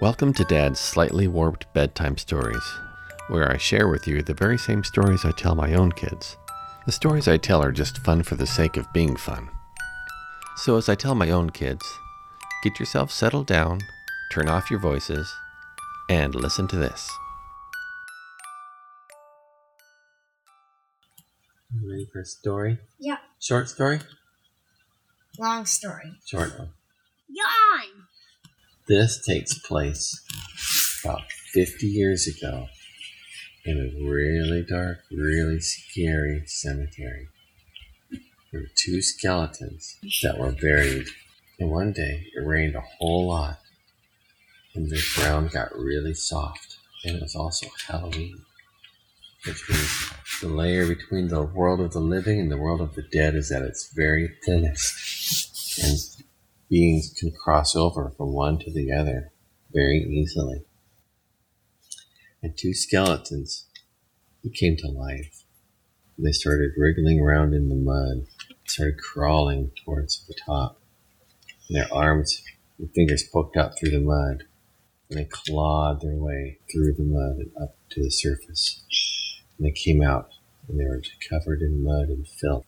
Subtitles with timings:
[0.00, 2.62] Welcome to Dad's Slightly Warped Bedtime Stories,
[3.26, 6.36] where I share with you the very same stories I tell my own kids.
[6.86, 9.48] The stories I tell are just fun for the sake of being fun.
[10.54, 11.84] So, as I tell my own kids,
[12.62, 13.80] get yourself settled down,
[14.30, 15.34] turn off your voices,
[16.08, 17.10] and listen to this.
[21.74, 22.78] You ready for a story?
[23.00, 23.18] Yeah.
[23.40, 23.98] Short story?
[25.40, 26.12] Long story.
[26.24, 26.68] Short one.
[27.28, 28.06] Yawn!
[28.88, 30.18] This takes place
[31.04, 32.68] about 50 years ago
[33.66, 37.28] in a really dark, really scary cemetery.
[38.50, 41.08] There were two skeletons that were buried,
[41.60, 43.58] and one day it rained a whole lot,
[44.74, 48.40] and the ground got really soft, and it was also Halloween,
[49.44, 53.02] which means the layer between the world of the living and the world of the
[53.02, 56.24] dead is at its very thinnest, and
[56.68, 59.32] beings can cross over from one to the other
[59.72, 60.62] very easily.
[62.42, 63.66] And two skeletons
[64.54, 65.44] came to life.
[66.18, 68.26] They started wriggling around in the mud,
[68.66, 70.80] started crawling towards the top.
[71.68, 72.42] And their arms
[72.78, 74.44] and fingers poked out through the mud,
[75.10, 78.82] and they clawed their way through the mud and up to the surface.
[79.56, 80.30] And they came out,
[80.68, 82.66] and they were covered in mud and filth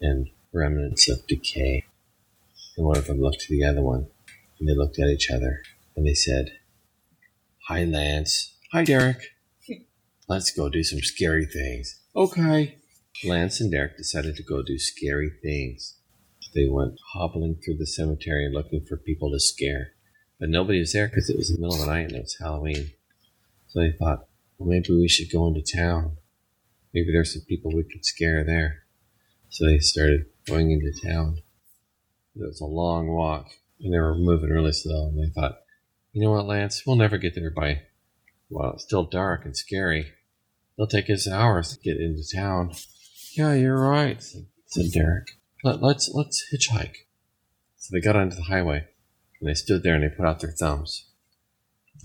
[0.00, 1.84] and remnants of decay.
[2.76, 4.06] And one of them looked to the other one,
[4.58, 5.62] and they looked at each other,
[5.96, 6.46] and they said,
[7.68, 8.56] Hi, Lance.
[8.72, 9.34] Hi, Derek.
[10.28, 12.00] Let's go do some scary things.
[12.14, 12.78] Okay.
[13.24, 15.96] Lance and Derek decided to go do scary things.
[16.54, 19.92] They went hobbling through the cemetery looking for people to scare.
[20.38, 22.36] But nobody was there because it was the middle of the night and it was
[22.40, 22.92] Halloween.
[23.68, 24.26] So they thought,
[24.58, 26.16] well, maybe we should go into town.
[26.92, 28.84] Maybe there's some people we could scare there.
[29.48, 31.38] So they started going into town.
[32.36, 33.48] It was a long walk,
[33.80, 35.08] and they were moving really slow.
[35.08, 35.58] And they thought,
[36.12, 37.82] you know what, Lance, we'll never get there by,
[38.50, 40.12] well, it's still dark and scary.
[40.76, 42.72] It'll take us hours to get into town.
[43.36, 44.46] Yeah, you're right, said,
[44.92, 45.38] Derek.
[45.62, 46.96] Let, let's let's hitchhike.
[47.76, 48.86] So they got onto the highway,
[49.40, 51.06] and they stood there and they put out their thumbs.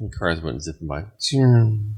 [0.00, 1.04] And cars went zipping by.
[1.32, 1.96] And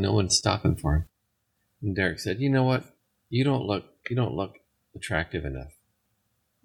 [0.00, 1.04] no one's stopping for him.
[1.82, 2.84] And Derek said, "You know what?
[3.28, 4.54] You don't look you don't look
[4.94, 5.72] attractive enough.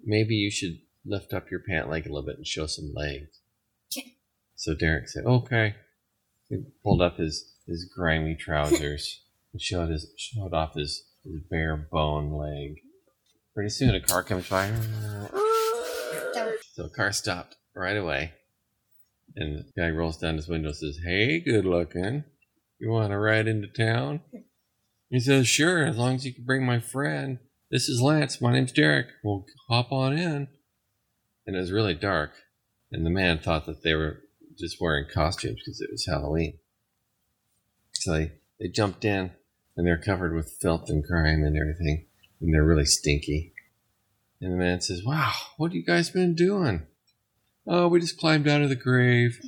[0.04, 3.40] Maybe you should lift up your pant leg a little bit and show some legs."
[3.92, 4.16] Okay.
[4.54, 5.74] So Derek said, "Okay."
[6.48, 9.22] He pulled up his his grimy trousers
[9.52, 12.80] and showed his showed off his, his bare bone leg.
[13.54, 14.72] Pretty soon, a car comes by.
[16.72, 18.32] So the car stopped right away,
[19.36, 22.24] and the guy rolls down his window and says, "Hey, good looking,
[22.78, 24.20] you want to ride into town?"
[25.10, 27.38] He says, "Sure, as long as you can bring my friend.
[27.70, 28.40] This is Lance.
[28.40, 29.08] My name's Derek.
[29.22, 30.48] We'll hop on in."
[31.46, 32.32] And it was really dark,
[32.92, 34.22] and the man thought that they were
[34.58, 36.58] just wearing costumes because it was Halloween.
[37.92, 39.32] So they, they jumped in,
[39.76, 42.06] and they're covered with filth and grime and everything,
[42.40, 43.54] and they're really stinky.
[44.40, 46.86] And the man says, Wow, what have you guys been doing?
[47.66, 49.38] Oh, we just climbed out of the grave.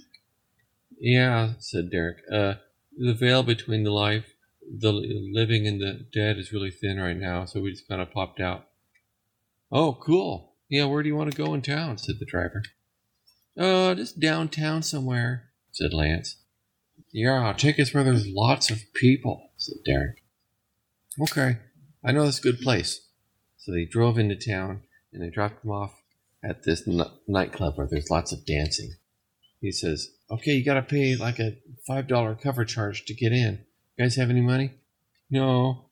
[0.99, 2.19] Yeah, said Derek.
[2.31, 2.55] Uh,
[2.97, 4.35] the veil between the life,
[4.79, 8.11] the living and the dead is really thin right now, so we just kind of
[8.13, 8.67] popped out.
[9.73, 10.55] Oh, cool.
[10.69, 11.99] Yeah, where do you want to go in town?
[11.99, 12.63] said the driver.
[13.59, 16.37] Uh, just downtown somewhere, said Lance.
[17.13, 20.23] Yeah, I'll take us where there's lots of people, said Derek.
[21.21, 21.59] Okay,
[22.05, 23.09] I know this good place.
[23.59, 24.83] So they drove into town
[25.13, 25.93] and they dropped him off
[26.43, 28.93] at this n- nightclub where there's lots of dancing.
[29.61, 33.65] He says, Okay, you gotta pay like a $5 cover charge to get in.
[33.97, 34.73] You guys have any money?
[35.31, 35.91] No.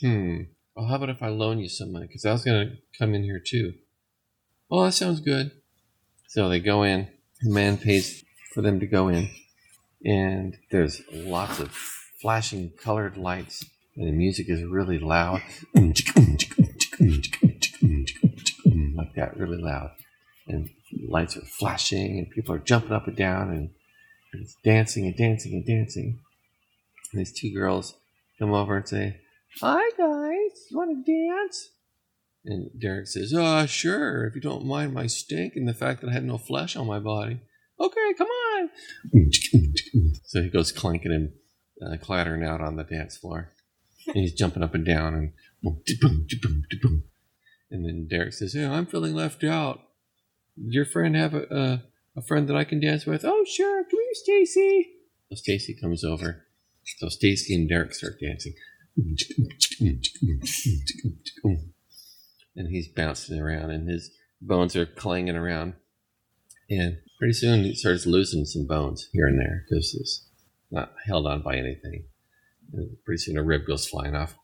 [0.00, 0.42] Hmm.
[0.74, 2.06] Well, how about if I loan you some money?
[2.06, 3.74] Because I was gonna come in here too.
[4.68, 5.52] Well, that sounds good.
[6.28, 7.08] So they go in.
[7.42, 9.30] The man pays for them to go in.
[10.04, 11.70] And there's lots of
[12.20, 13.64] flashing colored lights.
[13.96, 15.40] And the music is really loud.
[18.94, 19.92] Like that, really loud.
[20.48, 20.68] And
[21.08, 23.70] lights are flashing, and people are jumping up and down, and
[24.32, 26.20] it's dancing and dancing and dancing.
[27.12, 27.94] And these two girls
[28.38, 29.20] come over and say,
[29.60, 30.66] Hi, guys.
[30.70, 31.70] You want to dance?
[32.44, 36.10] And Derek says, Oh, sure, if you don't mind my stink and the fact that
[36.10, 37.40] I have no flesh on my body.
[37.80, 38.70] Okay, come on.
[40.24, 41.32] So he goes clanking and
[41.82, 43.52] uh, clattering out on the dance floor.
[44.06, 45.32] And he's jumping up and down and
[45.62, 47.04] boom, boom, boom, boom.
[47.70, 49.80] and then Derek says, "Yeah, I'm feeling left out.
[50.56, 51.82] Your friend have a, a
[52.18, 53.84] a friend that I can dance with?" Oh, sure.
[53.84, 54.88] Come here, Stacy.
[55.30, 56.45] So Stacy comes over.
[56.98, 58.54] So Stacy and Derek start dancing.
[62.56, 64.10] And he's bouncing around and his
[64.40, 65.74] bones are clanging around.
[66.70, 70.28] And pretty soon he starts losing some bones here and there because it's
[70.70, 72.04] not held on by anything.
[72.72, 74.36] And pretty soon a rib goes flying off.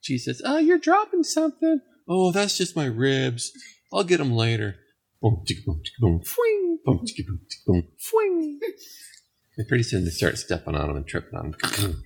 [0.00, 3.52] She says, "Oh, you're dropping something." Oh, that's just my ribs.
[3.92, 4.76] I'll get them later.
[9.56, 12.04] And pretty soon they start stepping on them and tripping on them.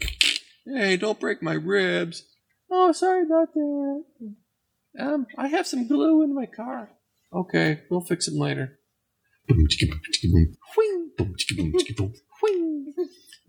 [0.67, 2.25] hey, don't break my ribs.
[2.71, 4.05] Oh, sorry about that.
[4.99, 6.91] Um, I have some glue in my car.
[7.33, 8.79] Okay, we'll fix them later.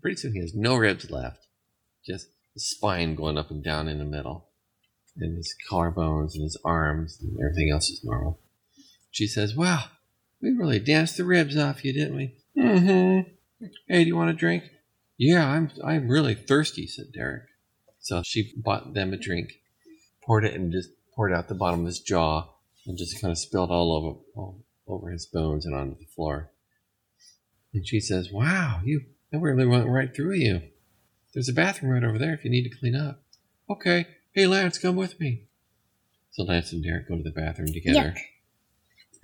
[0.02, 1.46] Pretty soon he has no ribs left,
[2.06, 4.48] just the spine going up and down in the middle,
[5.16, 8.40] and his collarbones and his arms and everything else is normal.
[9.14, 9.84] She says, "Wow,
[10.42, 13.66] we really danced the ribs off you, didn't we?" Mm-hmm.
[13.86, 14.64] Hey, do you want a drink?
[15.16, 17.44] Yeah, I'm I'm really thirsty," said Derek.
[18.00, 19.52] So she bought them a drink,
[20.24, 22.54] poured it, and just poured out the bottom of his jaw,
[22.86, 26.50] and just kind of spilled all over all over his bones and onto the floor.
[27.72, 30.60] And she says, "Wow, you that really went right through you.
[31.34, 33.22] There's a bathroom right over there if you need to clean up."
[33.70, 34.08] Okay.
[34.32, 35.44] Hey, Lance, come with me.
[36.32, 38.18] So Lance and Derek go to the bathroom together, Yuck.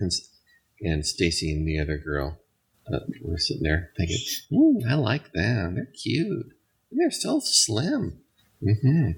[0.00, 0.12] And
[0.82, 2.40] and Stacy and the other girl
[2.92, 4.18] uh, were sitting there thinking,
[4.52, 5.74] "Ooh, I like them.
[5.74, 6.52] They're cute.
[6.90, 8.20] And they're so slim."
[8.62, 9.10] hmm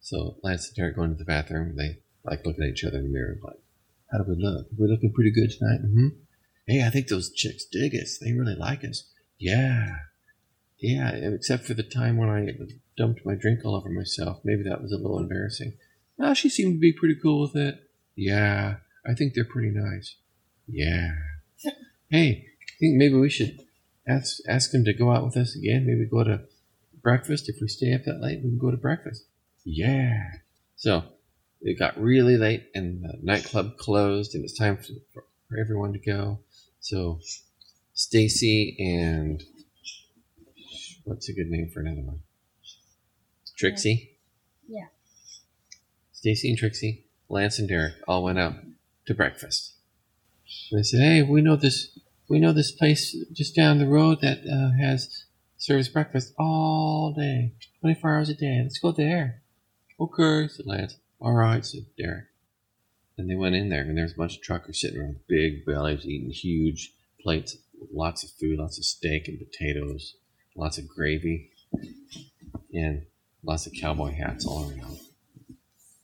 [0.00, 1.76] So Lance and Derek go into the bathroom.
[1.76, 3.60] They like looking at each other in the mirror, like,
[4.10, 4.68] "How do we look?
[4.76, 6.08] We're looking pretty good tonight." hmm
[6.66, 8.18] Hey, I think those chicks dig us.
[8.18, 9.10] They really like us.
[9.36, 9.96] Yeah,
[10.78, 11.10] yeah.
[11.10, 12.48] Except for the time when I
[12.96, 14.40] dumped my drink all over myself.
[14.44, 15.74] Maybe that was a little embarrassing.
[16.20, 17.90] Ah, she seemed to be pretty cool with it.
[18.14, 18.76] Yeah,
[19.06, 20.16] I think they're pretty nice.
[20.66, 21.12] Yeah.
[22.10, 23.62] Hey, I think maybe we should
[24.06, 25.86] ask ask him to go out with us again.
[25.86, 26.42] Maybe go to
[27.02, 27.48] breakfast.
[27.48, 29.24] If we stay up that late, we can go to breakfast.
[29.64, 30.22] Yeah.
[30.76, 31.04] So
[31.62, 35.98] it got really late, and the nightclub closed, and it's time for, for everyone to
[35.98, 36.40] go.
[36.80, 37.18] So
[37.94, 39.42] Stacy and
[41.04, 42.20] what's a good name for another one?
[43.56, 44.16] Trixie.
[44.66, 44.86] Yeah.
[46.12, 48.54] Stacy and Trixie, Lance and Derek all went out
[49.06, 49.74] to breakfast.
[50.70, 51.98] And they said, "Hey, we know this.
[52.28, 55.24] We know this place just down the road that uh, has
[55.56, 58.60] serves breakfast all day, twenty-four hours a day.
[58.62, 59.42] Let's go there."
[60.00, 60.96] Okay, said Lance.
[61.20, 62.24] All right, said Derek.
[63.16, 65.64] And they went in there, and there was a bunch of truckers sitting around big
[65.64, 67.56] bellies, eating huge plates,
[67.92, 70.16] lots of food, lots of steak and potatoes,
[70.56, 71.50] lots of gravy,
[72.72, 73.02] and
[73.44, 74.98] lots of cowboy hats all around.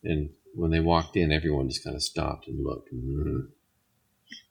[0.04, 2.92] And when they walked in, everyone just kind of stopped and looked.
[2.92, 3.48] Mhm.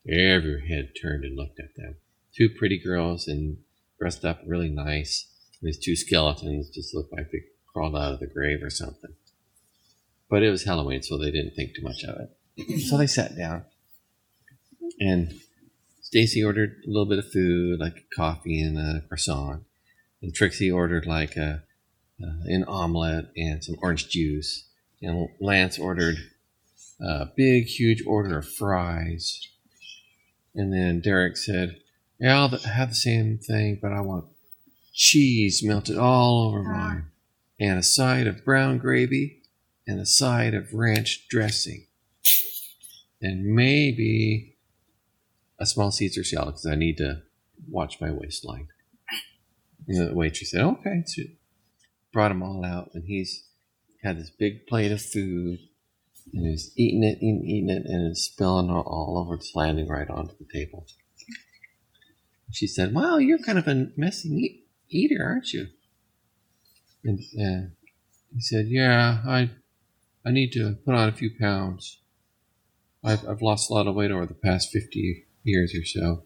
[0.09, 1.97] Every head turned and looked at them.
[2.35, 3.57] Two pretty girls and
[3.99, 5.27] dressed up really nice.
[5.61, 9.13] These two skeletons just looked like they crawled out of the grave or something.
[10.29, 12.79] But it was Halloween, so they didn't think too much of it.
[12.81, 13.65] so they sat down.
[14.99, 15.39] And
[16.01, 19.63] Stacy ordered a little bit of food, like coffee and a croissant.
[20.21, 21.63] And Trixie ordered like a,
[22.21, 24.66] uh, an omelet and some orange juice.
[25.01, 26.17] And Lance ordered
[26.99, 29.47] a big, huge order of fries.
[30.55, 31.77] And then Derek said,
[32.19, 34.25] Yeah, I'll have the same thing, but I want
[34.93, 36.71] cheese melted all over ah.
[36.71, 37.05] mine,
[37.59, 39.43] and a side of brown gravy,
[39.85, 41.85] and a side of ranch dressing,
[43.21, 44.57] and maybe
[45.59, 47.21] a small Caesar salad because I need to
[47.69, 48.67] watch my waistline.
[49.87, 51.03] And the waitress said, Okay.
[51.05, 51.23] So
[52.11, 53.46] brought them all out, and he's
[54.07, 55.59] had this big plate of food,
[56.33, 59.87] and he's eating it, eating, eating it, and it's spilling all, all over, it's landing
[59.87, 60.87] right onto the table.
[62.51, 65.67] She said, "Wow, you're kind of a messy eat- eater, aren't you?"
[67.03, 67.69] And uh,
[68.33, 69.51] he said, "Yeah, I,
[70.25, 71.99] I need to put on a few pounds.
[73.03, 76.23] I've, I've lost a lot of weight over the past fifty years or so."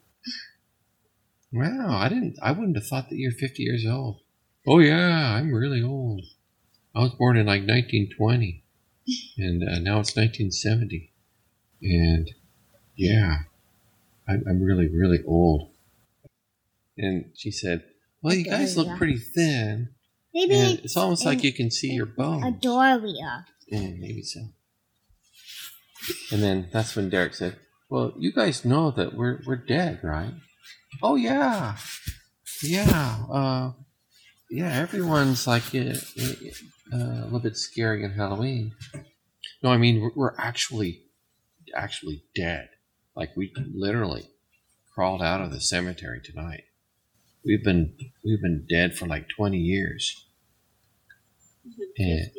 [1.51, 2.38] Wow, I didn't.
[2.41, 4.21] I wouldn't have thought that you're fifty years old.
[4.67, 6.23] Oh yeah, I'm really old.
[6.93, 8.63] I was born in like 1920,
[9.38, 11.12] and uh, now it's 1970,
[11.81, 12.29] and
[12.95, 13.43] yeah,
[14.27, 15.69] I'm, I'm really really old.
[16.98, 17.83] And she said,
[18.21, 19.89] "Well, you guys look pretty thin,
[20.33, 23.45] Maybe and it's almost like you can see your bones." Adoria.
[23.71, 24.41] Mm, maybe so.
[26.31, 27.55] And then that's when Derek said,
[27.89, 30.33] "Well, you guys know that we're we're dead, right?"
[31.01, 31.77] Oh yeah,
[32.62, 33.71] yeah, uh,
[34.50, 34.74] yeah.
[34.74, 35.93] Everyone's like uh,
[36.93, 38.74] uh, a little bit scary in Halloween.
[39.63, 41.03] No, I mean we're, actually
[41.75, 42.69] actually dead.
[43.15, 44.29] Like we literally
[44.93, 46.63] crawled out of the cemetery tonight.
[47.45, 50.27] We've been we've been dead for like twenty years.
[51.98, 52.31] And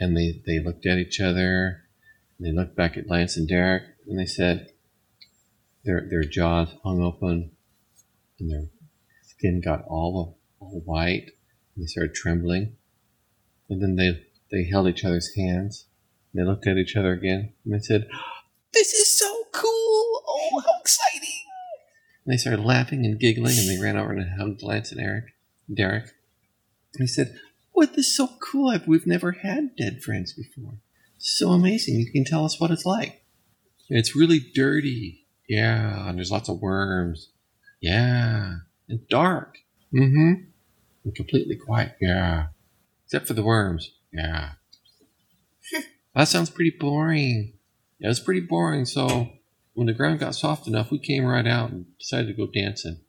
[0.00, 1.84] and they, they looked at each other.
[2.40, 4.68] They looked back at Lance and Derek, and they said,
[5.84, 7.50] their their jaws hung open,
[8.38, 8.66] and their
[9.26, 11.30] skin got all all white.
[11.74, 12.76] And they started trembling,
[13.68, 15.86] and then they they held each other's hands.
[16.34, 18.08] They looked at each other again, and they said,
[18.72, 20.22] "This is so cool!
[20.26, 21.28] Oh, how exciting!"
[22.24, 25.34] And they started laughing and giggling, and they ran over and hugged Lance and Eric,
[25.72, 26.04] Derek.
[26.94, 27.38] And he said,
[27.72, 27.94] "What?
[27.94, 28.78] This is so cool!
[28.86, 30.74] We've never had dead friends before.
[31.18, 31.96] So amazing!
[31.96, 33.24] You can tell us what it's like."
[33.88, 35.24] It's really dirty.
[35.48, 37.30] Yeah, and there's lots of worms.
[37.80, 38.56] Yeah,
[38.88, 39.58] and dark.
[39.94, 40.44] Mm-hmm.
[41.04, 41.96] And completely quiet.
[42.00, 42.48] Yeah,
[43.08, 43.90] except for the worms.
[44.12, 44.50] Yeah.
[46.14, 47.54] that sounds pretty boring.
[47.98, 48.84] Yeah, it's pretty boring.
[48.84, 49.30] So
[49.72, 53.00] when the ground got soft enough, we came right out and decided to go dancing.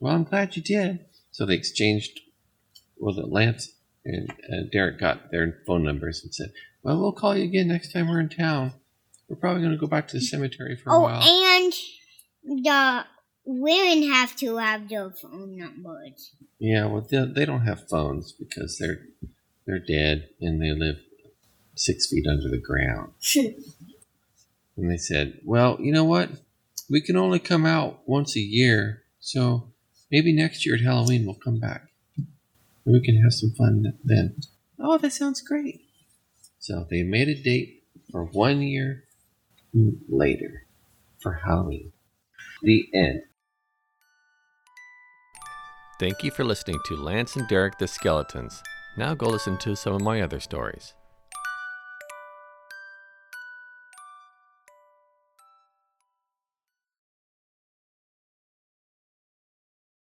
[0.00, 1.04] Well, I'm glad you did.
[1.32, 2.20] So they exchanged.
[2.98, 3.72] Was it Lance
[4.04, 6.52] and uh, Derek got their phone numbers and said,
[6.82, 8.72] "Well, we'll call you again next time we're in town."
[9.28, 11.22] We're probably going to go back to the cemetery for a Oh, while.
[11.22, 11.72] and
[12.44, 13.04] the
[13.44, 16.32] women have to have their phone numbers.
[16.58, 19.02] yeah, well, they, they don't have phones because they're
[19.66, 20.96] they're dead and they live
[21.74, 23.12] six feet under the ground.
[24.76, 26.30] And they said, "Well, you know what?
[26.90, 29.68] We can only come out once a year, so
[30.10, 31.86] maybe next year at Halloween we'll come back.
[32.16, 34.34] And we can have some fun then."
[34.80, 35.82] Oh, that sounds great.
[36.58, 39.04] So they made a date for one year
[40.08, 40.66] later
[41.20, 41.92] for Halloween.
[42.62, 43.22] The end.
[46.04, 48.62] Thank you for listening to Lance and Derek the Skeletons.
[48.98, 50.92] Now go listen to some of my other stories.